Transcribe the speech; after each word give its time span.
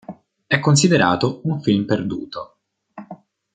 È 0.47 0.57
considerato 0.59 1.41
un 1.43 1.61
film 1.61 1.85
perduto. 1.85 2.57